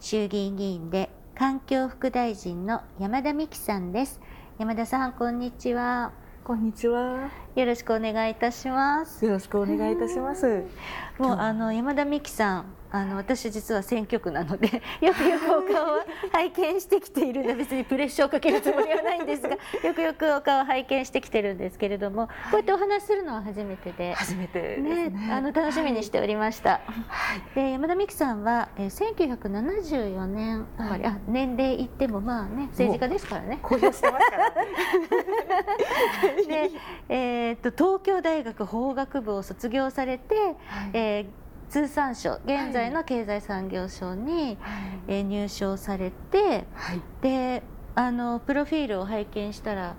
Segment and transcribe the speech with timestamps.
[0.00, 4.20] 衆議院議員で環境副大臣の山田美樹さんです
[4.58, 6.12] 山田さんこんにちは
[6.44, 7.30] こんにちは。
[7.56, 10.64] よろしくお願いいたしますよろしくお願いいたします。
[11.18, 19.50] もうあの山田美樹さんあの私実は選挙区なので よくよくお顔は拝見してきているんで 別にプレッシャーをかけるつもりはないんですが
[19.84, 24.14] よくよくお顔を拝見してきてるんですけれども、こうやってお話しするのは初めてで。
[24.14, 25.32] 初めてねね。
[25.32, 26.70] あの楽しみにしておりました。
[26.70, 26.80] は
[27.52, 27.54] い。
[27.54, 33.58] で山田美樹さんは、えー、1974年生まれ、あ年齢言ってもまあね政治家ですからね。
[33.62, 34.50] 公表してますから。
[36.46, 36.70] で、
[37.08, 40.56] えー、と東京大学法学部を卒業されて、はい
[40.92, 44.56] えー通産省現在の経済産業省に、
[45.06, 47.00] えー入省されてはい。
[47.22, 47.62] で
[47.94, 49.94] あのプロフィールを拝見したら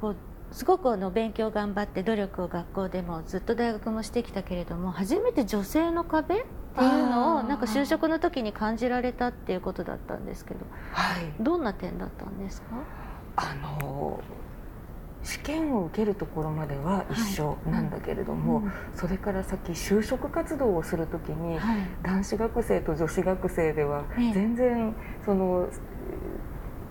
[0.00, 0.16] こう
[0.52, 6.38] すごくあの勉強頑張って努力を学校でもずっと大学もしてきたけれども初めて女性の壁っ
[6.76, 10.60] ていうのをなんか就職の時に感じられたっていうことだったんですけど
[10.92, 11.32] はい。
[11.42, 12.66] どんな点だったんですか？
[13.36, 14.20] あの
[15.26, 21.78] 試験を受けるところまでは一緒なんだけれども、うんそれから先就職活動をするときに、はい。
[22.02, 24.32] 男子学生と女子学生ではええ。
[24.32, 25.68] 全然その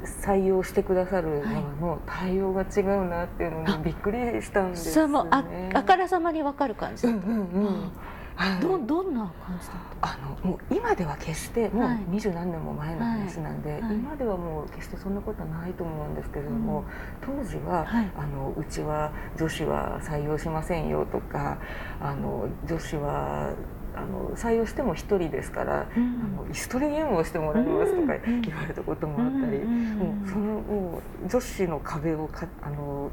[0.03, 5.71] 採用してくださる側の対応が違うなっていうのにびっくりしたんですよそれもあね。
[5.73, 7.39] あからさまに分かる感じだった、うんうん。
[7.39, 7.91] うん。
[8.35, 12.05] はいどどんな感じだったあのもう今では決してもうはい。
[12.09, 13.81] 二十何年も前の話なんで、はい。
[13.81, 13.95] はい。
[13.95, 16.83] 今ではもう決してそんなことはないと思うんですけれども、
[17.21, 18.11] 当時は、はい。
[18.17, 21.57] あのうちは女子は採用しませんよとか
[22.01, 23.53] あの女子は
[23.95, 26.37] あの採用しても一人ですから、うん。
[26.37, 28.41] あの椅子取りゲームをしてもらいますとかうん。
[28.41, 29.95] 言われたこともあったり、うん。
[29.97, 33.09] もうそのもう女子の壁をかあの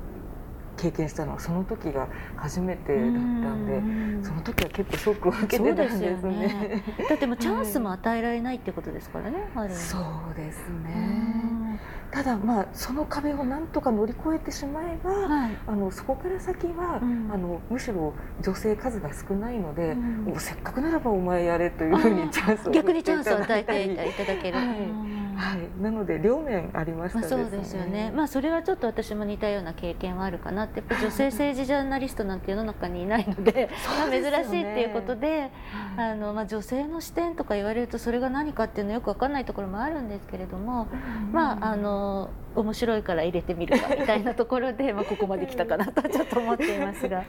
[0.76, 3.76] 経験したのはその時が初めてだったんで。
[3.76, 3.80] う
[4.20, 4.24] ん。
[4.24, 6.32] その時は結構ショックを受けてたんですね。
[6.32, 6.82] ね。
[7.08, 9.76] だってもうチャンスも与えられないってことですからね、ある意味。
[9.76, 10.94] そうですうね。
[10.94, 11.80] ん。
[12.10, 15.56] ただまあその壁をなんとか乗り越えてしまえば、はい。
[15.66, 17.30] あのそこから先は、うん。
[17.32, 20.24] あのむしろ女性数が少ないので、うん。
[20.24, 24.58] もうせっかくならばお前やれというふうにチャンスを逆にチャンスを与えていただける。
[24.58, 24.66] はい。
[24.66, 27.26] うんはい、なので両面ありましたね。
[27.26, 30.80] そうですよね、まあ、それはちょっと私も似たような経験はあるかなって。
[30.80, 35.50] やっぱ女性政治ジャーナリストなんて世の中にいないので まあ珍しいっていうことで
[35.96, 40.88] はいあの、まあ、女性の視点とか言われるとそれが何かっていうのよく分かんないところもあるんですけれども、
[41.32, 47.24] まああの面白いから入れてみるかみたいなところで、 まあ、ここまで来たかなとちょっと思っていますが。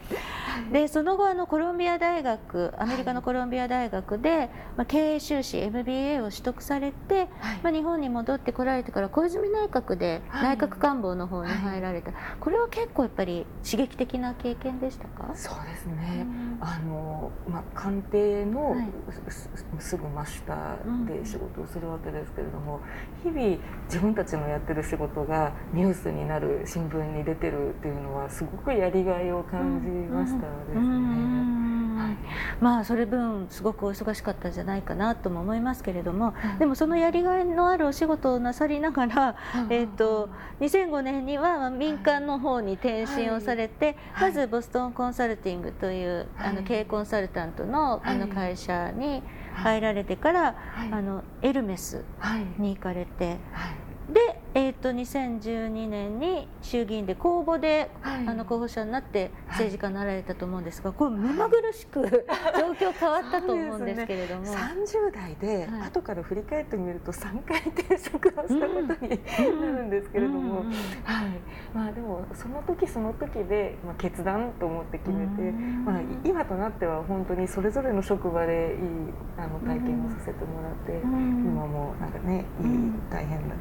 [0.72, 7.60] でその後あのコロンビア大学アメリカのコロンビア大学で、まあ、経営修士 MBA を取得されて、はい。
[7.64, 10.58] まあ、日本に戻ってこられてから小泉内閣ではい。
[10.58, 15.32] 内閣官房の方に入られた、これは結構やっぱり刺激的な経験でしたか？
[15.36, 16.26] そうですね。
[16.26, 16.58] うん。
[16.62, 18.88] あのまあ、官邸のはい。
[19.30, 20.76] すすぐ真下
[21.08, 22.80] で仕事をするわけですけれども、
[23.24, 30.76] 日々自分たちのやってる仕事がニュースになる新聞に出てるっていうのはすごくやりがいを感じましたですね。
[30.76, 32.18] うんはい。
[32.60, 36.60] まあそれ分すごくお忙しかったんじゃないかなとも思いますけれども、はい。
[36.60, 39.36] でもそのやりがいのあるお仕事をなさりながら、
[39.70, 40.30] えー、と
[40.60, 44.32] 2005年にはまあ民間の方に転身をされて、はい。
[44.34, 46.56] まずボストンコンサルティングという、あはい。
[46.56, 49.22] の経営コンサルタントのあのはい会社にはい。
[49.54, 50.92] 入られてから、はい。
[50.92, 52.46] あのエルメスはい。
[52.58, 54.20] に行かれてはいで、
[54.54, 58.28] えー、と2012年に衆議院で公募で、はい。
[58.28, 59.64] あの候補者になってはい。
[59.64, 62.02] 政治家になられたと思うんですが、これ目まぐるしく
[62.60, 64.46] 状況変わったと思うんですけれども。
[64.46, 65.82] 30代ではい。
[65.88, 70.74] 後から振り返ってみると3回転職をしたことになるんですけれども、うんうん。
[71.04, 71.28] はい。
[71.74, 75.86] まあ、でもその時その時で、まあ、決断と思って決めて、うん。
[75.86, 81.46] まあ、今となっては本当にそれぞれの職場でいいあの体験をさせてもらって、うん。
[81.46, 83.10] 今もなんかねいいうん。
[83.10, 83.56] 大変な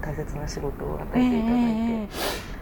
[0.00, 2.08] 大切な仕事を与ええていただいて、え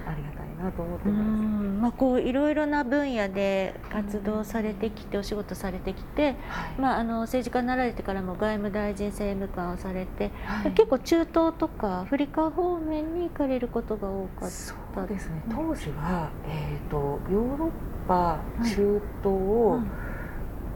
[0.06, 1.22] ありがたいなと思ってうます。
[1.28, 1.80] ん。
[1.82, 6.36] まあ、こういろいろな分野で活動されてきてお仕事されてきて、はい。
[6.80, 10.72] まあ、あの政治家になられてからも外務大臣政務官をされて、はい。
[10.72, 14.46] 結構中東とかアフリカ方面に行かれることが多かった。
[14.50, 15.42] そうですね。
[15.50, 17.70] 当時は、えー、とヨーロッ
[18.06, 18.68] パい。
[18.70, 19.90] 中東うん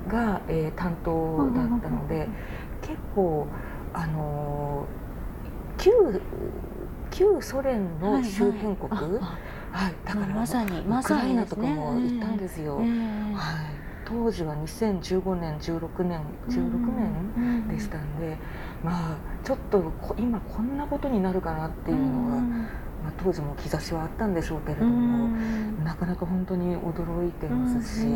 [0.08, 2.28] が、えー担当だったので、
[2.81, 3.46] 結構
[3.92, 5.05] あのー
[5.78, 6.20] 旧
[7.11, 9.20] 旧ソ連の周辺国、は
[9.73, 12.78] い、はい、だからまさにウクライナとかも行ったんですよ。
[12.78, 12.87] はい。
[14.06, 18.37] 当時は2015年16年16年でしたんで、
[18.84, 22.43] まあちょっと今こんなことになるかなっていうのは、
[23.06, 25.28] まあ、当時も兆しはあったんでしょうけれども、
[25.84, 28.06] なかなか本当に驚いてますし、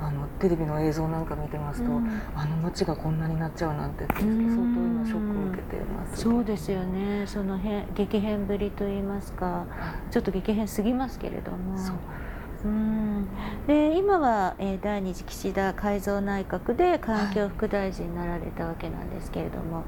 [0.00, 1.90] あのテレビの映像なんか見てますと、
[2.36, 7.26] あの街がこんなになっちゃうなんて相当今ショックを受けてます、そうですよね。
[7.26, 9.66] そのへ激変ぶりといいますか
[10.12, 11.74] ちょっと激変すぎますけれども。
[11.74, 12.23] う
[12.68, 13.28] ん。
[13.66, 19.84] で今は、えー、第二次岸田改造内閣で環境副大臣になられたわけなんですけれども、はい、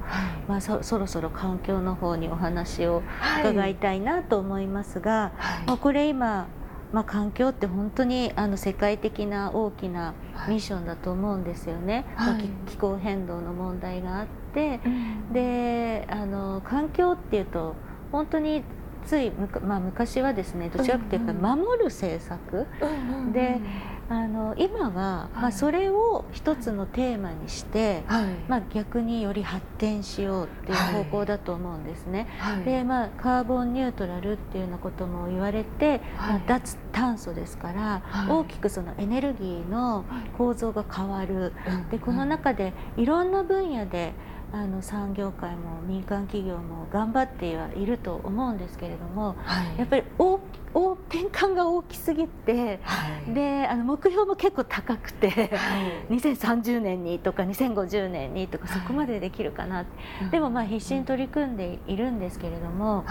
[0.47, 3.03] まあ、そそろそろ環境の方にお話を
[3.41, 6.47] 伺いたいなと思いますが、はい、まあ、これ今、
[6.91, 10.15] まあ、環境って本当にあの世界的な大きな
[10.47, 17.75] ミッションだと思うんですよね、はい、まあ、気候変動の問題があって、うん、であの環境っていうと
[18.11, 18.63] 本当に
[19.07, 19.31] つい、
[19.65, 22.67] まあ、昔はですねどちらかというと守る政策、
[23.33, 23.59] で
[24.09, 32.27] あの今は、まあ、それを一つのテーマにして、はい、まあ、逆により発展しようっていう方向だと思うんですね。
[32.37, 40.05] はい、でまあ、カーボンニュートラルっていうようなことも言われて、まあ、脱炭素ですから、大きくそのエネルギーの
[40.37, 41.53] 構造が変わる。
[41.91, 44.13] でこの中でいろんな分野で
[44.53, 50.39] あの産業界も民間企業も頑張ってはいると思うんですけれども、はい、やっぱり大
[50.73, 55.79] 大転換が大きすぎて、はい、であの目標も結構高くて、は
[56.09, 59.85] い、2030年にとか2050年にとかそこまでできるかな、は
[60.27, 63.03] い、でもまあ必死に取り組んでいるんですけれども、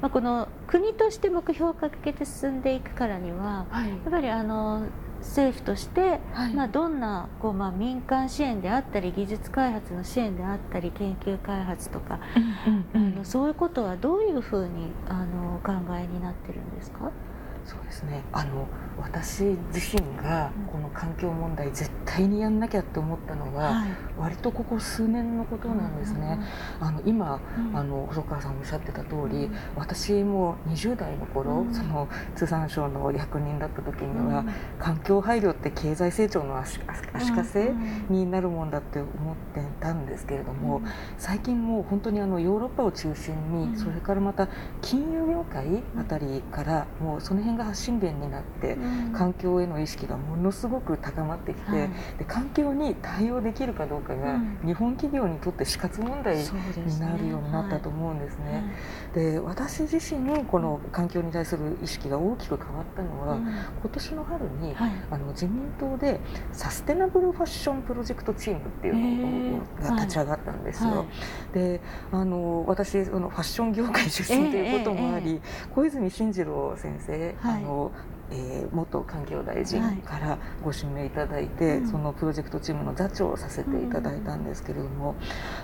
[0.00, 4.86] まあ、この国として目標を掲げて進んでいくからには、やっぱりあの
[5.22, 12.20] 政府として、はい、まあ、どんなこう、まあ、民間支援であったり技術開発の支援であったり研究開発とか、
[12.66, 17.10] うんうんうん、あのそういうことはどういうふうにあのお考えになってるんですか？
[17.64, 18.22] そうですね。
[18.32, 18.66] あの
[19.00, 23.84] 私自身がこの環境問題絶対にやんなきゃって思ったのは、
[24.18, 26.38] 割とここ数年のことなんですね。
[26.80, 27.40] あの今、
[27.74, 34.44] あの細川さんおっしゃってた通り、私も20代の頃、その通産省の役人だった時には、
[34.78, 36.80] 環境配慮って経済成長の足
[37.14, 37.72] 足かせ
[38.08, 40.82] になるもんだって思ってたんですけれども、
[41.18, 44.48] 最近もう本当にあのヨーロッパを中心に、それからまた
[44.80, 48.76] 金融業界あたりからもうその辺が発信源になって。
[49.12, 58.64] 環境への意識がものすごく高まってきて、はい、で環境に対応できるかどうかが、日本企業にとって死活問題になるようになったと思うんですね。
[59.14, 66.20] で、私自身この環境に対する意識が大きく変わったのは、今年の春に、はい、あの自民党で
[66.52, 71.06] サステナブルファッションプロジェクトチームっていうのが立ち上がったんですよ。
[71.52, 71.80] で
[72.10, 75.40] あの私そのファッション業界出身ということもあり、
[75.74, 77.92] 小泉進次郎先生、あの
[78.32, 85.14] えー、元環境大臣からご指名いただいて、はい、そのプロジェクトチームの座長をさせていただいたんですけれども、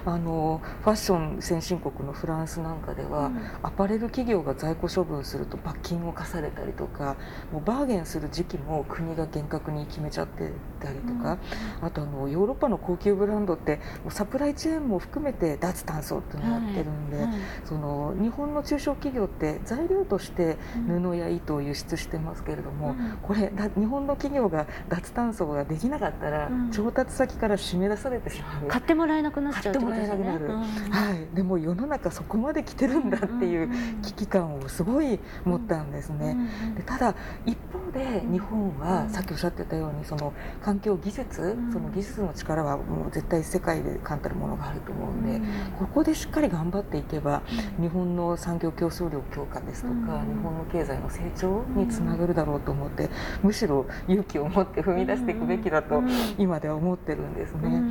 [0.06, 7.17] うん、あのファッション先進国のフランスなんかでは、うん、アパレル企業が在庫処分すると罰金を課されたりとか
[7.53, 10.50] もうバーゲンする時期も国が厳格に決めちゃって
[10.81, 11.38] たりとか、
[11.81, 17.27] うん、あとあのヨーロッパの高級ブランドってもうサプライチェーンも含めて脱炭素っていうのをやってるんで、はい。
[17.27, 20.56] はい、その日本の中小企業って材料として
[20.87, 28.69] 布や糸を輸出してますけれども、うん、これ日本の企業が脱炭素ができなかったら、うん、調達先から締め出されてしまう。
[28.69, 33.70] 買ってもらえなくなっちゃうってことですね、うん、はい、でも世の中そこまで来てるんだっていう
[34.03, 36.36] 危機感をすごい持ったんですね、
[36.77, 37.15] でただ
[37.46, 45.41] 一方で日本はさっきおっしゃってたようにその環境技術、その技術の力はもう絶対世界で簡単なものがあると思うんで、
[45.79, 47.43] ここでしっかり頑張っていけば、
[47.81, 53.10] 日本の産業競争力強化ですとか、日本の経済の成長につながるだろうと思って
[53.43, 56.02] むしろ勇気を持って踏み出していくべきだと
[56.38, 57.82] 今では思ってるんですね。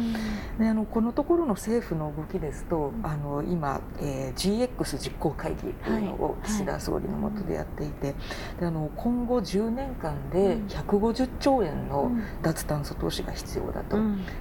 [0.59, 8.15] であのこのところの政府の動きですとあの今、えー、GX 実行会議というのを岸田総理の下でやっていて、
[8.59, 12.11] であの今後10年間で150兆円の
[12.41, 13.97] 脱炭素投資が必要だと、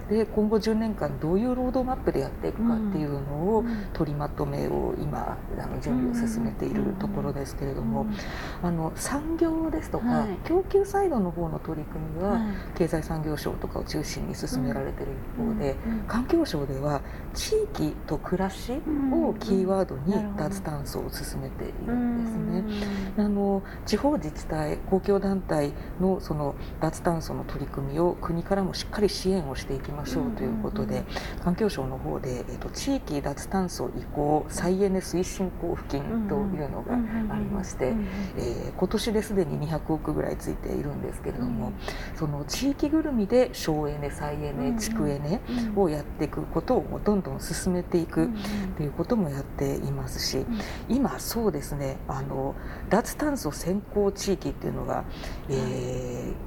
[0.08, 3.18] で今後10年間どういうロードマップでやっていくかっていうの
[3.56, 8.06] を取りまとめを今あの準備を進めているところですけれども、
[8.62, 10.06] あの産業ですとか、
[10.45, 12.41] 供給サイドの方の取り組みは、
[12.77, 17.01] 経済産業省とかを中心に進められている一方で、環境省では
[17.35, 23.25] 地域と暮らしをキーワードに脱炭素を進めているんですね。
[23.25, 31.05] あの地方自治体公共団体のその脱炭素の取り組みを国からもしっかり支援をしていきましょうということで、
[31.45, 36.95] 環境省の方で、えーと、地域脱炭素移行再エネ推進交付金というのが
[37.35, 37.95] ありまして、
[38.37, 41.73] えー、今年ですでに200億ぐらいついているんですけれども、
[42.16, 45.40] その地域ぐるみで省エネ再エネ地区エネ
[45.76, 48.31] をやっていくことをどんどん進めていく
[48.76, 50.45] ということもやっていますし、
[50.88, 52.55] 今そうですねあの
[52.88, 55.05] 脱炭素先行地域っていうのが、
[55.49, 55.52] え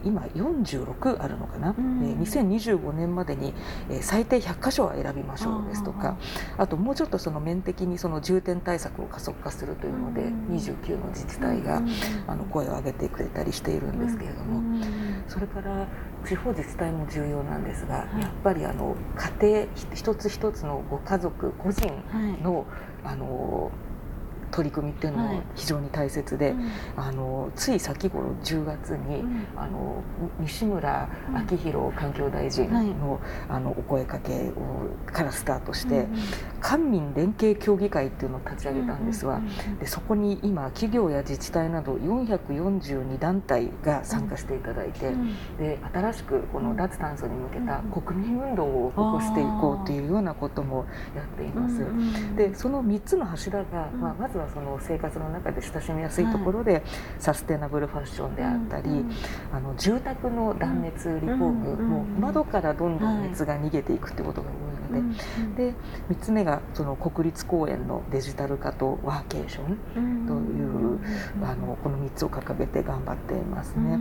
[0.04, 3.54] ー、今46あるのかな、うん、えー、2025年までに、
[3.90, 6.18] えー、最低100箇所は選びましょうですとか
[6.58, 11.82] あともうちょっとその面的にその重点対策を加速化するというので、うん、29の自治体が、
[12.28, 14.84] あの声を上げてくれたりしているんですけれども、
[15.28, 15.88] それから
[16.26, 18.96] 地方自治体も重要なんですが、やっぱりあの
[19.42, 21.92] 家庭一つ一つのご家族個人
[22.44, 22.66] の、
[23.04, 23.72] あの
[24.52, 30.04] 取り組みっていうのも非常に大切で、はいうん、あのつい先頃10月に、うん、あの
[30.40, 31.10] 西村
[31.50, 36.08] 明宏環境大臣の,、あのお声かけをからスタートして、
[36.60, 39.42] 官民連携協議会っていうのを立ち上げたんですが、
[39.80, 45.14] でそこに今企業や自治体など442団体が参加していただいて、
[45.58, 51.86] で新しくこの脱炭素に向けた国民運動を起こしていこうというようなこともやっています。
[52.36, 56.84] でその3つの柱が、まあ、まずはその生活の中で親しみやすいところで、
[57.20, 59.06] サステナブルファッションであったり、
[59.54, 65.74] あの住宅の断熱リフォーム、もう窓からどんどん熱が逃げていくってことが多いので、で
[66.10, 71.00] 3つ目がその国立公園のデジタル化とワーケーションという、
[71.44, 73.98] あのこの3つを掲げて頑張っていますね。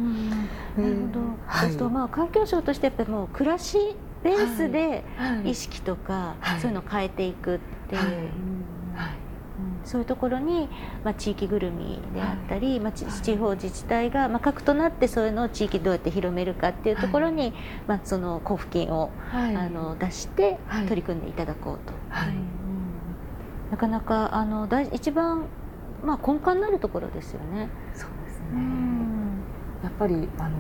[0.77, 3.79] なるほど、はい、そうするとまあ環境省としてやっぱりもう暮らし
[4.23, 5.05] ベースで
[5.45, 8.03] 意識とか、そういうのを変えていくっていう。
[9.85, 10.69] そういうところに、
[11.05, 17.55] まあ、地域ぐるみであったり、まあ、地方自治体が、まあ、核となってそういうのを地域どうやって広めるかっていうところに、
[17.87, 21.93] まあ、その交付金を、あの出して取り組んでいただこうと。
[23.71, 25.45] なかなかあの大一番、
[26.03, 27.69] まあ、根幹になるところですよね。
[27.95, 28.61] そうですね、
[29.83, 30.59] やっぱりあの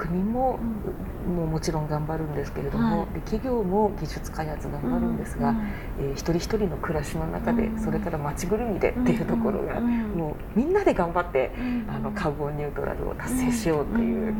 [0.00, 0.58] 国も,、
[1.28, 5.56] ももちろん頑張るんですけれども、はい、企業も技術開発頑張るんですが、うん、
[5.98, 11.50] えー、一人一人の暮らしの中で、それから街ぐるみでっていうところが、もうみんなで頑張って、
[11.88, 14.34] あのカーボンニュートラルを達成しようっていう、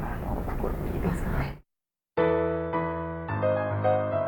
[0.00, 1.56] あの試みですね。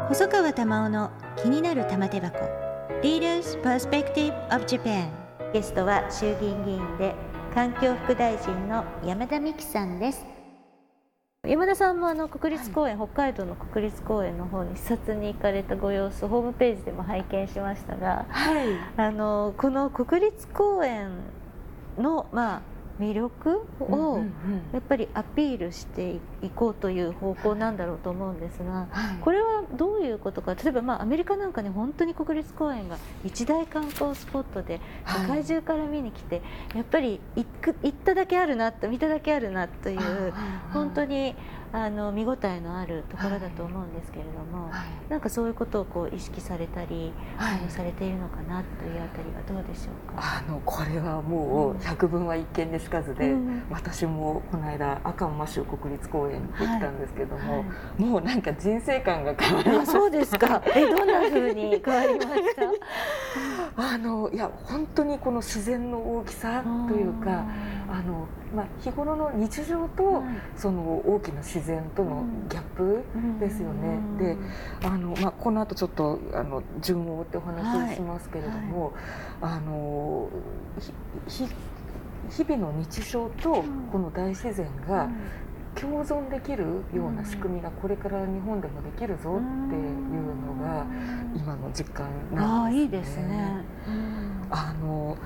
[0.08, 2.62] 細川玉緒の気になる玉手箱。
[3.02, 5.08] Leaders Perspective of Japan
[5.52, 7.16] ゲストは衆議院議員で
[7.52, 10.31] 環境副大臣の山田美樹さんです
[11.44, 21.11] 山田さんもあの国立公園、はい、北海道の国立公園の方に視察に行かれたご様子ホームページでも拝見しましたが、はい、あのこの国立公園
[21.99, 22.62] の、まあ、
[23.02, 24.23] 魅力を
[24.73, 28.87] やっぱりアピールしていこうという方向なんだろうと思うんですが、
[29.21, 30.54] これはどういうことか。
[30.54, 36.42] 例えばまあアメリカなんかに本当に国立公園が一大観光スポットで世界中から見に来て
[36.75, 40.32] やっぱり行く行っただけあるな見ただけあるなという
[40.73, 41.35] 本当に
[41.72, 50.22] あの見応えのあるところだと思うんですけれども、はい、なんかそういうことをこう意識されたり、はい、あのされているのかなというあたりはどうでしょうか？
[50.22, 57.64] あのこれはもう百聞は一見にしかずで、うん、私もこの間赤馬州国立公園に行ってきたんですけども、は
[57.98, 59.92] い、もうなんか人生観が変わりました。
[59.92, 60.62] そうですか。
[60.74, 62.62] えどんなふうに変わりました？
[63.94, 67.44] あのいや本当にこの自然の大きさというか
[67.92, 70.22] あの、まあ、日頃の日常と、
[70.56, 73.02] その大きな自然とのギャップ
[73.38, 73.99] ですよね。
[74.18, 74.37] で
[74.82, 78.94] あの、まあ、この後ちょっとあの順を追ってお話ししますけれども、
[79.42, 80.30] はい、あの
[81.28, 81.46] ひ
[82.30, 85.11] 日々の日常とこの大自然が
[85.75, 90.87] 共存できるような仕組みがこれから日本でもできるぞっていうのが
[91.34, 92.80] 今の実感なんですね。
[92.80, 93.64] あいいですね。
[94.50, 95.16] あの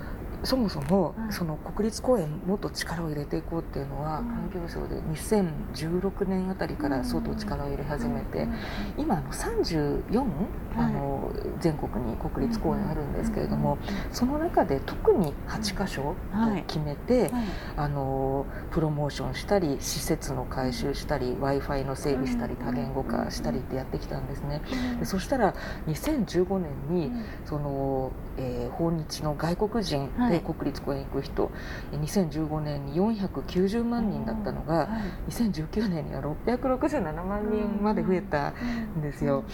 [0.47, 8.47] そもそも、その国立公園もっと力を入れていこうっていうのは、環境省で2016年あたりから相当力を入れ始めて、
[8.97, 10.25] 今あの34、
[10.77, 13.79] あの全国に国立公園あるんですけれども、
[14.13, 17.33] その中で特に8箇所と決めて、
[17.77, 24.63] あのプロモーションしたり施設の改修したり w i f i の整備したり多言語化したりってやってきたんですね。
[25.01, 25.55] でそしたら
[25.89, 27.13] 2015年に
[27.47, 31.51] その、えー、訪日の外国人で国立公園行く人、
[31.93, 34.89] 2015年に490万人だったのが、
[35.29, 39.45] 2019年には667万人まで増えたんですよ。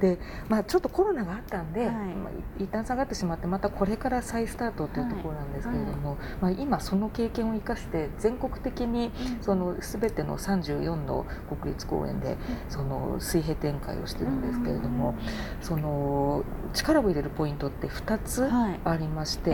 [0.00, 0.18] で、
[0.48, 12.36] まあ、ちょっとコロナがあったんで、まあ、一旦下がってしまってまたこれから再スタートというところなんですけれども、まあ、今その経験を生かして全国的にその全ての34の国立公園で
[12.68, 15.14] その水平展開をしてるんですけれども、
[15.60, 18.48] その力を入れるポイントって2つ
[18.84, 19.50] ありまして、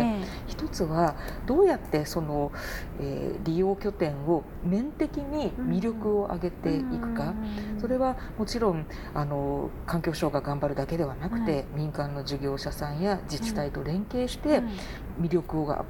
[0.49, 1.17] 1つは
[1.47, 2.53] どうやってその、
[3.01, 7.35] えー、利用拠点を面的に魅力を上げていくか、
[7.81, 14.63] それはもちろんあの環境省が頑張るだけではなくて、民間の事業者さんや自治体と連携して
[15.21, 15.85] 魅力を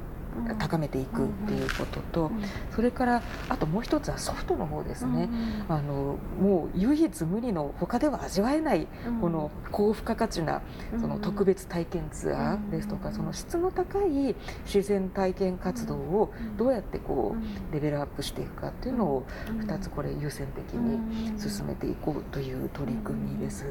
[0.59, 2.31] 高めていくっていうことと、
[2.75, 5.29] それからあともう一つはソフトの方ですね、
[5.69, 8.87] あのもう唯一無二の他では味わえない
[9.21, 10.63] この高付加価値な
[11.01, 17.37] その特別体験ツアーですとかその質の高い自然体験活動をどうやってこ
[17.71, 23.67] うレベルアップしていくかっていうのを2つこれ優先的に進めていこうという取り組みです。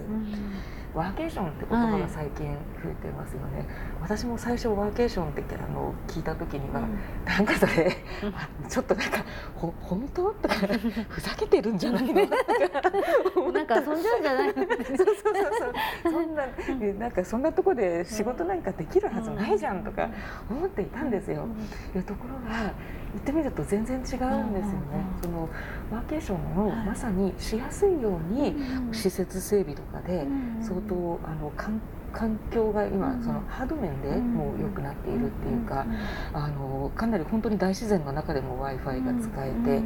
[0.94, 2.48] ワーケーションって言葉が最近
[2.84, 3.68] 増えてますよね、はい、
[4.02, 7.96] 私も最初ワーケーションってあの聞いた時には、うん、なんかそれ、
[8.68, 9.26] ちょっとなんか
[9.56, 10.32] ほ本当？
[10.34, 10.56] とか
[11.10, 12.14] ふざけてるんじゃないの？
[13.52, 15.14] なんか遊んじゃうんじゃないのそうそうそう
[16.04, 16.12] そう。
[16.12, 16.44] そんな
[17.00, 20.10] なんかそんなとこで仕事なんかできるはずないじゃんとか
[20.50, 21.48] 思っていたんですよ、
[21.96, 22.72] いうところが
[23.18, 24.54] 行ってみると全然違うんですよね、
[25.22, 25.50] その
[25.92, 28.56] ワーケーションをまさにしやすいように
[28.94, 30.26] 施設整備とかで
[30.62, 31.82] 相当あの環
[32.14, 35.86] 環境が今そのハード面でもう良くなっているっていうか
[36.34, 39.82] あのかなり本当に大自然の中でも w i f i が使えて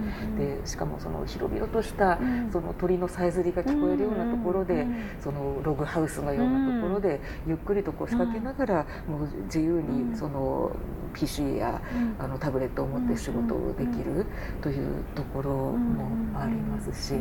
[0.58, 2.20] でしかもその広々とした
[2.52, 4.86] その鳥のさえずりが聞こえるようなところで
[5.20, 10.76] そのログハウスのようなところでゆっくりとこう仕掛けながらもう自由にその
[11.14, 11.82] PC や
[12.20, 14.26] あのタブレットを持って仕事をできる
[14.62, 17.16] というところもありますし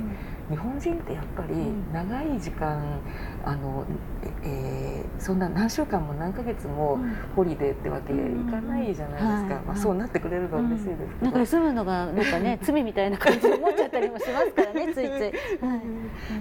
[0.51, 1.55] 日本人ってやっぱり
[1.93, 3.01] 長い時間
[3.45, 3.87] あの、
[4.43, 6.99] えー、そんな何週間も何ヶ月も
[7.37, 8.17] ホリデーってわけい
[8.51, 11.33] かないじゃないですか、まあ、そうなってくれるのは嬉しいですけど、なん。
[11.33, 15.11] か住むのがなんかね 罪みたいな感じで思っちゃったりもしますからね ついつい、
[15.65, 15.77] は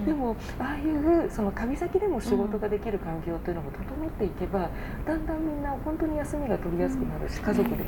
[0.03, 4.69] い、でもああいうその旅先でも仕事ができる環境というのも整っていけば
[5.05, 7.81] だんだんみんな本当に休みが取りやすくなるし家族でも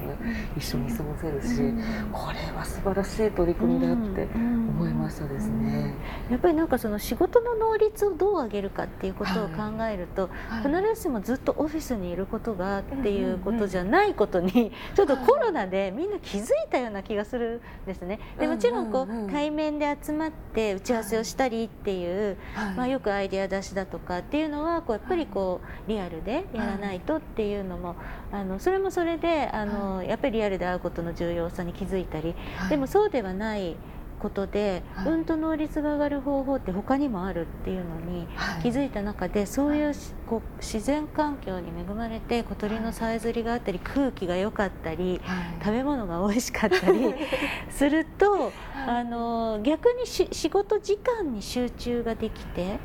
[0.56, 1.74] 一緒に過ごせるし
[2.12, 5.94] これは素晴らしい取り組みだって思いましたですね。
[6.30, 17.62] やっぱりなんかその仕事の能率をどう上げるかっていうことを考えると、はい、必ずしもずっとオフィスにいることがっていうことじゃないことに ちょっとコロナでみんな気づいたような気がする。
[17.84, 18.20] んですね。
[18.40, 22.38] でもちろんこう対面で集まって打ち合わせをしたりっていう、
[22.76, 27.96] まあ、よくアイデア出しだとかっていうのはこうやっぱりこうリアルでやらないとっていうのも
[28.32, 32.36] あのそれもそれであのやっぱりリアルで会うことの重要さに気づいたり。
[32.70, 33.76] でもそうではない
[34.22, 38.28] ことで、はい、うんと能率が上がる方法って他にもあるっていうのに
[38.62, 39.90] 気づいた中で、はい、そうい。
[39.90, 39.94] う
[40.32, 47.14] こう自然環境に恵まれて小鳥のさえずりがあったり空気が良かったり、はい、食べ物が美味しかったり
[47.70, 48.54] すると、
[48.88, 52.80] あの逆にし仕事時間に集中ができて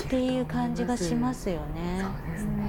[0.00, 2.00] っていう感じがしますよね。
[2.00, 2.61] そうですね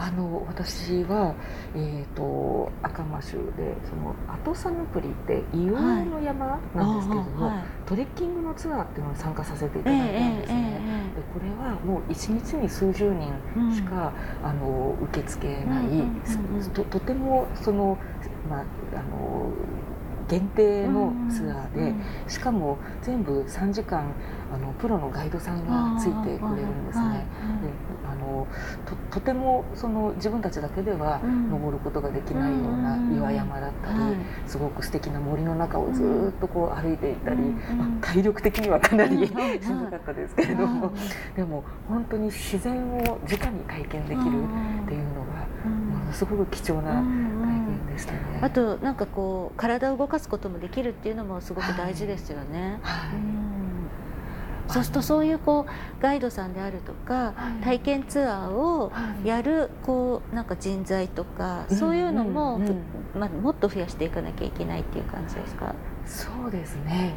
[0.00, 1.34] あの私は、
[1.74, 7.56] えーと、赤間州でそのアトサムプリって硫黄の山なんですけども、はい。
[7.56, 10.80] はい、トレッキングのツアーっていうのに参加させていただいたんですね。
[10.80, 13.30] えー、でこれはもう一日に数十人
[13.74, 15.86] しか、うん、あの受け付けない、
[16.72, 17.98] ととてもその、
[18.48, 19.52] まあ、あの
[20.28, 21.92] 限定のツアーで、
[22.26, 24.14] しかも全部3時間
[24.50, 27.26] あのプロのガイドさんがついてくれるんですね。
[28.30, 28.46] の
[29.10, 33.98] ととてもその自分たちだけでは登ることができないような岩山だったり、
[34.46, 37.38] すごく素敵な森の中をずっとこう歩いていたり、
[37.76, 40.92] まあ、体力的にはかなりしんどかったですけれども、
[41.36, 44.44] でも本当に自然を直に体験できる
[44.84, 48.18] っていうのがものすごく貴重な体験でしたね。
[48.42, 52.78] あとなんかこう体を動かすこともできるっていうのもすごく大事ですよね。
[52.82, 53.10] はい、
[54.72, 58.92] そうするとそういうこうガイドさんであるとか、体験ツアーを
[59.24, 62.58] やるこうなんか人材とか、そういうのも、
[63.18, 65.74] まあ、もっと増やしていかなきゃいけないっていう感じですか？
[66.06, 67.14] そうですね。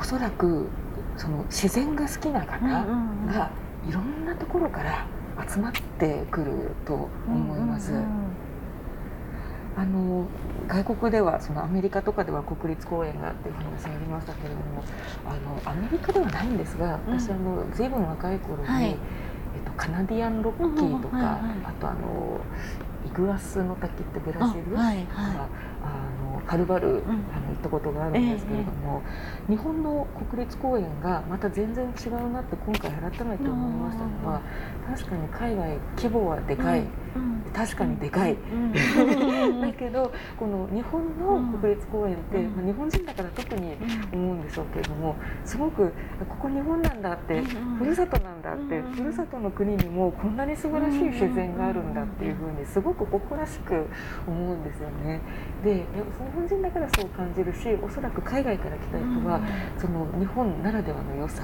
[0.00, 0.68] おそらく
[1.16, 3.50] その自然が好きな方が
[3.88, 5.06] いろんなところから
[5.48, 6.52] 集まってくる
[6.86, 7.92] と思います。
[9.76, 10.26] あの
[10.68, 14.84] 外国ではそのアメリカとかでは国立公園がっていう話ありましたけれども
[15.26, 18.96] あのアメリカではないんですが私、あの随分若い頃に、はい、えっ
[19.64, 22.40] と、カナディアンロッキーとか、あとあの
[23.06, 25.48] イグアスの滝ってブラジル、はいはい、あ
[26.22, 29.02] のカルバル、うん、あの行ったことがあるんですけれども、
[29.48, 34.40] えー、日本の国立公園がまた全然違うなって今回改めて思いましたのは
[34.88, 36.84] 確かに海外規模はでかい、
[37.52, 38.36] 確かにでかい、
[39.60, 43.76] だけどこの日本の国立公園って、まあ、日本人だから特に
[44.12, 44.42] 思うん。
[44.42, 45.92] でしょうけれどもすごく
[46.28, 47.02] ここ日本なん。
[47.02, 47.42] だって、
[47.78, 48.42] ふるさとなん。
[48.42, 50.36] だって、ふるさとの国にもこん。
[50.36, 51.92] なに素晴らしい自然があるん。
[51.92, 53.86] だっていうふうにすごく誇らしく
[54.26, 54.64] 思うん。
[54.64, 55.20] ですよね。
[55.62, 55.84] で日
[56.34, 59.40] 本人だからそう感じるしおそらく海外から来た人は、
[59.78, 61.42] その日本ならではの良さ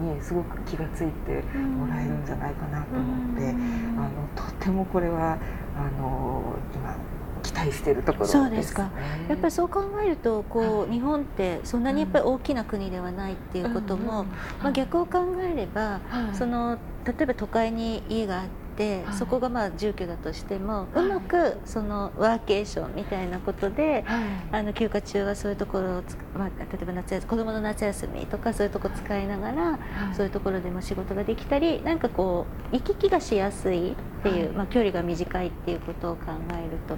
[0.00, 2.26] にすごく気が付いてもらえるん。
[2.28, 5.38] じゃないかなと思って、あのとってもこれは
[5.78, 6.96] あの今
[7.42, 8.90] 期待しているところ、ね、そうですか。
[9.28, 14.24] やっぱりそう考えるとこう、日本ってそんなにやっぱり大きな国ではないっていうことも、
[14.62, 16.00] まあ、逆を考えれば、
[16.32, 26.02] その例えば都会に家があってて、はい、そこがまあ住居だとしても、はい、うまくそのワーケーションみたいなことで、はい、あの休暇中はそういうところを
[26.34, 29.78] まあ、例えば夏休子どもの夏休みとかそういうとこ使いながら、
[30.14, 36.96] そういうところでも仕事ができたりなんかこう行き来がしやすいっていう、まあ、距離が短いっていうことを考えると、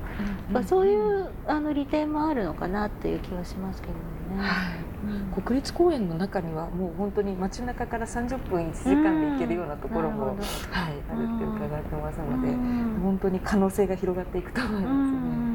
[0.53, 4.90] まあ、そういうあの利点もあるのかなっていう気はしますけどね。
[5.35, 12.49] 国立公園の中にはもう本当に街中から30分1時間で行けるようなところも、はい、あるって伺ってますので、
[13.03, 15.51] 本当に可能性が広がっていくと思いますね。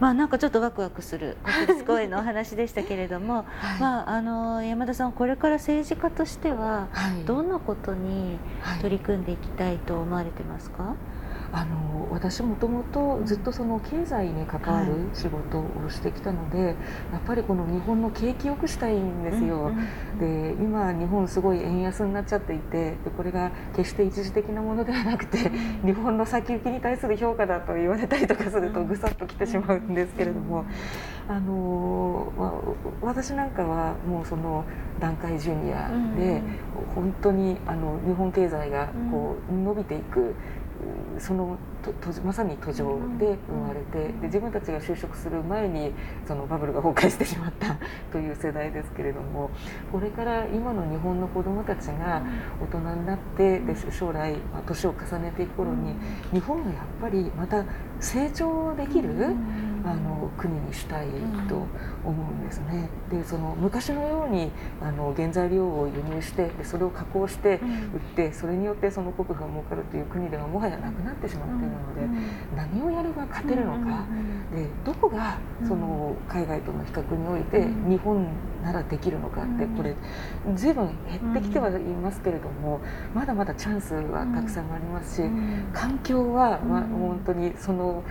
[0.00, 6.88] まあ、なんかちょっとワクワクする国立公園のお話でしたけれども、 はい、まあ、あの山田さんこれから政治家としては
[7.26, 8.38] どんなことに
[8.80, 11.19] 取り組んでいきたいと思われてますか、はい
[11.52, 16.74] あの私もともとずっとその経済に関わる仕事をしてきたので、はい、や
[17.18, 19.72] っぱりこの日本の景気よくしたいんですよ、
[20.18, 25.50] で今日本すごい円安になっちゃっていてでこれが決して一時的なものではなくて、
[25.82, 30.64] うん、日本の先行きに対する評価だと言われたりとかするとぐさっときてしまうんですけれども、
[31.28, 32.52] あのまあ、
[33.02, 34.64] 私なんかはもうその
[34.98, 36.42] 団塊ジュニアで、
[36.94, 40.34] 本当にあの日本経済がこう伸びていく
[41.20, 45.92] そのとまさに途上で生まれてで自分たちが就職する前に
[46.26, 47.76] そのバブルが崩壊してしまった
[48.10, 49.50] という世代ですけれども
[49.92, 52.22] これから今の日本の子どもたちが
[52.60, 54.34] 大人になってで将来
[54.66, 55.94] 年を重ねていく頃に
[56.32, 57.64] 日本がやっぱりまた
[58.00, 59.10] 成長できる
[59.84, 61.06] あの国にしたい
[61.48, 61.66] と
[62.04, 62.88] 思うんですね。
[63.10, 67.60] でその昔のようにあの原材料を輸入してでそれを加工して
[67.94, 74.04] 売ってそれによってその国が儲かるという国ではもはやなくなってしまっているので、何をやれば勝てるのか、
[74.54, 78.26] でどこがその海外との比較において日本
[78.62, 79.94] ならできるのかってこれ
[80.54, 82.80] 随分減ってきてはいますけれども
[83.14, 85.30] まだまだチャンスはたくさんありますし
[85.72, 88.02] 環境はまあ本当にその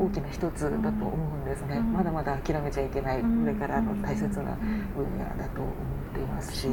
[0.00, 1.80] 大きな一つだと思うんですね。
[1.80, 4.56] まだまだ諦めちゃいけないこれからの大切な
[4.96, 6.68] 分野だと思っていますし。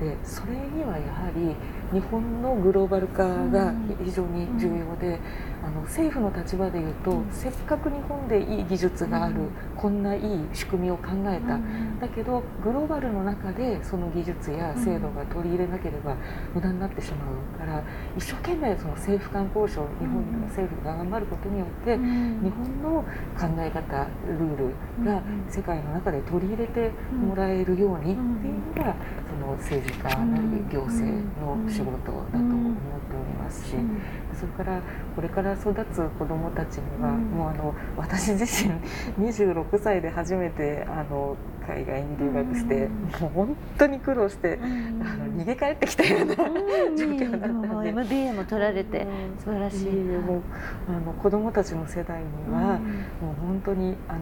[0.00, 1.54] でそれにはやはり
[1.92, 5.20] 日本のグローバル化が非常に重要で、
[5.62, 9.34] あの政府の立場でいうと、せっかく日本でいい技術がある、
[9.76, 11.58] こんないい仕組みを考えた、
[12.00, 16.16] だけどグローバルの中でその技術や制度が取り入れなければ
[16.54, 17.82] 無駄になってしまうから
[18.16, 23.04] 一生懸命その政府間交渉日本の政府が頑張ることによって、日本の
[23.38, 28.94] 考え方ルールが世界の中で取り入れてもらえるようにっていうのが
[29.28, 31.06] その政治家なり行政
[31.40, 32.69] の仕事だと思
[33.08, 33.74] っておりますし。
[34.40, 34.80] それから
[35.14, 38.72] これから育つ子どもたちには、うん、もうあの私自身
[39.30, 41.36] 26歳で初めてあの
[41.66, 46.34] 海外に留学して、うん、もう本当に苦労して、うん、あの逃げ帰ってきたような、
[46.96, 47.90] 状況だったので。
[47.90, 49.06] MBA も取られて、
[49.38, 49.92] 素晴らしい。
[49.92, 50.42] もう
[50.88, 52.78] あの子どもたちの世代には、
[53.20, 54.20] もう本当にあの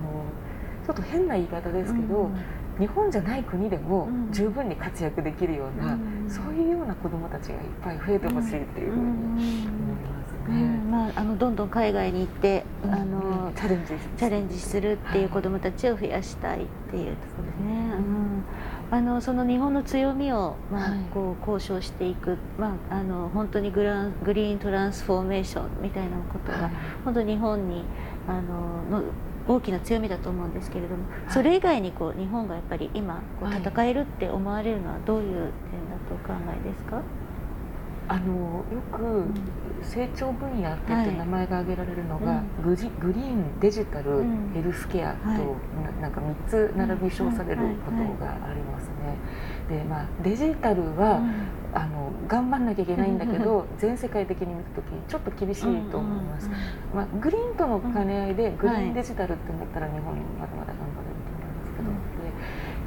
[0.85, 2.31] ちょっと変な言い方ですけど、
[2.79, 10.63] 日本じゃない国でも十分に活躍できるような、うん、そういうような子どもたちがいっぱい増えてほしいっていうふうに思いますね。
[10.91, 17.95] まあ、あのどんどん海外に行って、あのチャレンジチャレンジするっていう子どもたちを増やしたいっていうところね。
[17.95, 18.45] うん。
[18.91, 26.71] あのその日本の強みを、まあ、こう交渉していく、まあ、あの本当にグラングリーントランスフォーメーションみたいなことが、
[27.05, 27.85] 本当日本に
[28.27, 29.05] あのの
[29.49, 35.51] 大きな強みだと思うんですけれども、それ以外にこう日本がやっぱり今こう戦えるって思われるのはどういう点だ
[36.09, 36.35] とお考
[36.65, 37.03] えですか、
[38.09, 39.25] あのよく
[39.83, 45.19] 成長分野って言って名前が挙げられるのが、グリグリーンデジタル、ヘルスケアと、
[46.01, 48.89] なんか3つ並び称されることがあります
[49.69, 49.79] ね。
[49.79, 51.21] でまあ、デジタルは、
[51.75, 56.51] あの頑張んなきゃいけないんだけど、全世界的に見た時にちょっと厳しいと思います、
[56.95, 61.15] まあ、グリーンとの兼ね合いでグリーンデジタルってなったら日本まだまだ頑張れる
[61.77, 62.33] と思いますけど、で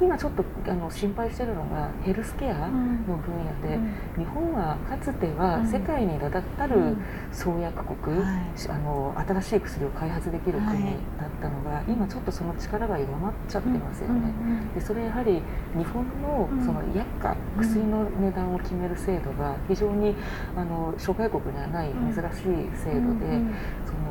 [0.02, 2.68] 今ちょっとあの心配してるのがヘルスケア
[3.08, 3.78] の分野で、
[4.18, 6.96] 日本はかつては世界に名だたる
[7.30, 14.32] 創薬国、あの新しい薬を開発できる国だったのが、今ちょっとその力が弱まっちゃってますよね。
[14.74, 15.40] でそれやはり
[15.76, 20.16] 日本のその薬価、薬の値段を決める制度が非常に
[20.56, 23.38] あの諸外国にはない珍しい制度で、
[23.86, 24.01] その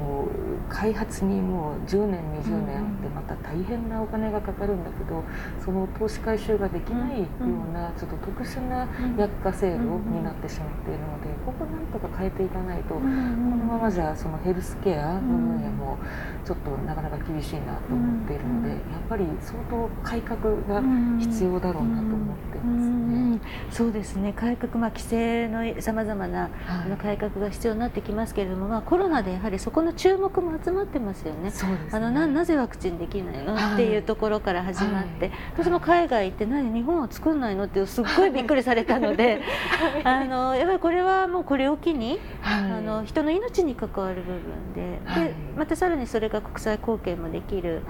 [0.70, 5.24] 開発にもう10年20年ってまた大変なお金がかかるんだけど
[5.64, 7.28] その投資回収ができないよ
[7.70, 15.98] うなちょっと特殊な薬価制度になってしまっているのでここなんとか変えていかないとこのままじゃそのヘルスケアの分野も
[16.46, 20.82] ちょっとなかなか厳しいなと思っているのでやっぱり相当改革が
[21.20, 23.40] 必要だろうなと思ってますね。
[23.72, 24.34] そうですね。
[24.34, 31.52] 改革、まあ、規制のさまざまな、はい、改革が必要になってきますけれども、まあ、コロナでやはりそこの注目も集まってますよね。
[31.52, 31.54] ね。
[31.92, 39.42] あのななぜワクチンできないの、はい、っていうところから始まって、はい、私も海外行って何日本は作んないのってすっごいびっくりされたので
[40.04, 47.84] あのやっぱりこれはもうこれを機に、あの人の命に関わる部分ででまたさらにそれが国際貢献もできる、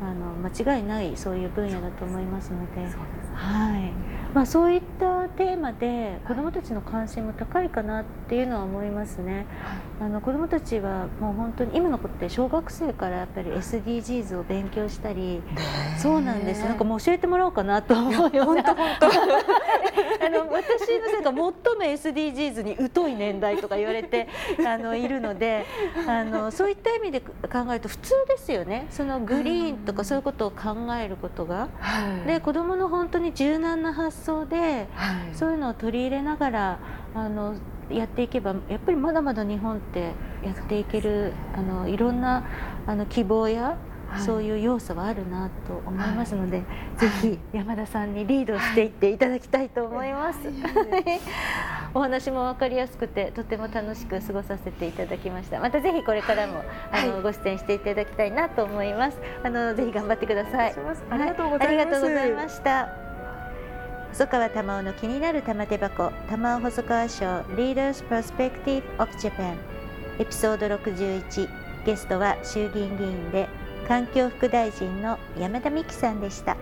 [0.00, 2.80] あの間違いないそういう分野だと思いますので。
[3.34, 9.46] はいまあ、そういったテーマで子どもたちの関心も高いかなっていうのは思いますね。
[10.00, 15.42] あの子どもたちはもう本当に今の子って小学生からやっぱり SDGs を勉強したり、
[15.98, 16.64] そうなんです。
[16.64, 18.62] なんかもう教えてもらおうかなと思うような。
[20.20, 24.28] あの私のせいか最も SDGs に疎い年代とか言われて
[24.66, 25.64] あのいるので
[26.06, 27.28] あのそういった意味で考
[27.70, 28.86] えると普通ですよね。
[28.90, 31.68] そのグリーンとかそういうことを考えることが。
[32.26, 34.86] で子どもの本当に柔軟な発想で、
[35.32, 36.78] そういうのを取り入れながら
[37.14, 37.54] あの
[37.90, 40.12] やっていけばやっぱりまだまだ日本って
[40.44, 42.44] やっていけるあのいろんな
[42.86, 43.78] あの希望や
[44.24, 46.62] そういう要素はあるなと思いますので、は
[46.96, 50.38] い、ぜひ山田さんにリードしていっていただきたいと思います。
[51.94, 55.60] お話も分かりやすくてとても楽しく過ごさせていただきました。
[55.60, 59.18] またぜひこれからもあの、ご出演していただきたいなと思います。
[59.42, 60.74] あのぜひ頑張ってください。
[61.10, 63.07] ありがとうございました。
[64.12, 67.24] 細川玉緒の気になる玉手箱玉緒細川賞
[67.56, 69.56] リーダーズ・プロスペクティブ・オブ・ジャパン
[70.18, 71.48] エピソード61
[71.84, 73.48] ゲストは衆議院議員で
[73.86, 76.56] 環境副大臣の山田美樹さんでした。